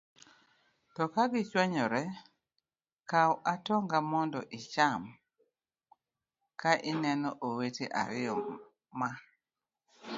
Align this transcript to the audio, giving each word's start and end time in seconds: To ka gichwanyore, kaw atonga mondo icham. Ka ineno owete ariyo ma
To 0.95 1.03
ka 1.13 1.23
gichwanyore, 1.31 2.03
kaw 3.09 3.31
atonga 3.53 3.97
mondo 4.11 4.39
icham. 4.57 5.01
Ka 6.61 6.71
ineno 6.91 7.29
owete 7.47 7.85
ariyo 8.01 8.35
ma 8.99 9.09